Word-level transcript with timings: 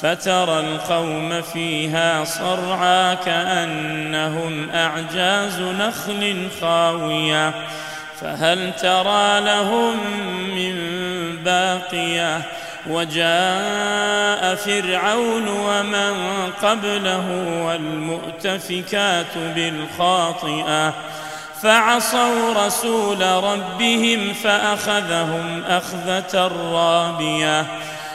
فترى 0.00 0.60
القوم 0.60 1.42
فيها 1.42 2.24
صرعى 2.24 3.16
كأنهم 3.16 4.70
أعجاز 4.70 5.60
نخل 5.60 6.48
خاوية. 6.60 7.54
فهل 8.20 8.72
ترى 8.82 9.40
لهم 9.40 9.96
من 10.54 10.76
باقية؟ 11.44 12.42
وجاء 12.90 14.54
فرعون 14.54 15.48
ومن 15.48 16.14
قبله 16.62 17.30
والمؤتفكات 17.66 19.38
بالخاطئة. 19.54 20.94
فعصوا 21.62 22.66
رسول 22.66 23.22
ربهم 23.22 24.32
فأخذهم 24.32 25.62
أخذة 25.68 26.52
رابية. 26.72 27.66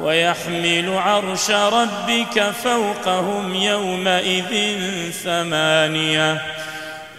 ويحمل 0.00 0.98
عرش 0.98 1.50
ربك 1.50 2.52
فوقهم 2.64 3.54
يومئذ 3.54 4.80
ثمانية. 5.24 6.42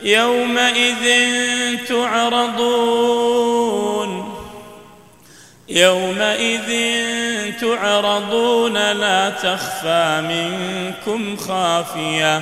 يومئذ 0.02 1.06
تعرضون. 1.90 3.26
يومئذ 5.70 6.72
تعرضون 7.62 8.92
لا 8.92 9.30
تخفى 9.30 10.22
منكم 10.30 11.38
خافية. 11.38 12.42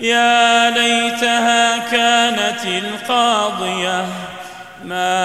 يا 0.00 0.70
ليتها 0.70 1.78
كانت 1.78 2.64
القاضية 2.64 4.06
ما 4.84 5.18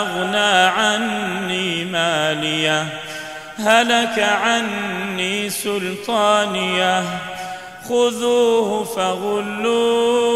أغنى 0.00 0.66
عني 0.66 1.84
مالية 1.84 2.86
هلك 3.58 4.18
عني 4.18 5.50
سلطانية 5.50 7.04
خذوه 7.88 8.84
فغلوه 8.84 10.30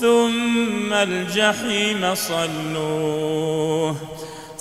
ثم 0.00 0.92
الجحيم 0.92 2.14
صلوه. 2.14 3.96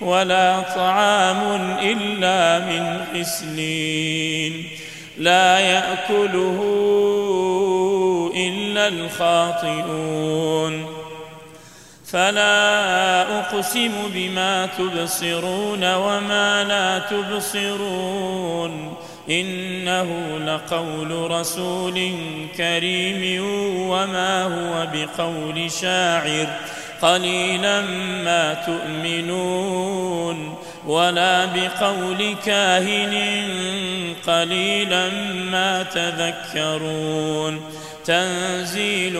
ولا 0.00 0.60
طعام 0.60 1.78
إلا 1.82 2.58
من 2.58 3.00
غسلين 3.14 4.68
لا 5.18 5.58
يأكله 5.58 6.60
إلا 8.36 8.88
الخاطئون. 8.88 10.86
فلا 12.06 13.22
أقسم 13.40 13.92
بما 14.14 14.66
تبصرون 14.66 15.94
وما 15.94 16.64
لا 16.64 16.98
تبصرون. 16.98 18.94
إنه 19.30 20.38
لقول 20.46 21.30
رسول 21.30 22.12
كريم 22.56 23.44
وما 23.90 24.42
هو 24.42 24.88
بقول 24.92 25.70
شاعر. 25.70 26.46
قليلا 27.02 27.80
ما 28.24 28.54
تؤمنون 28.54 30.54
ولا 30.86 31.44
بقول 31.44 32.36
كاهن 32.44 33.44
قليلا 34.26 35.10
ما 35.50 35.82
تذكرون 35.82 37.60
تنزيل 38.04 39.18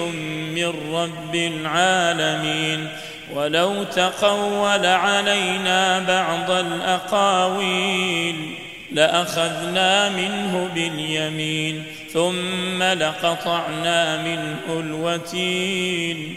من 0.54 0.94
رب 0.94 1.34
العالمين 1.34 2.88
ولو 3.34 3.84
تقول 3.84 4.86
علينا 4.86 5.98
بعض 5.98 6.50
الأقاويل 6.50 8.54
لأخذنا 8.92 10.08
منه 10.08 10.68
باليمين 10.74 11.84
ثم 12.12 12.82
لقطعنا 12.82 14.22
منه 14.22 14.80
الوتين 14.80 16.36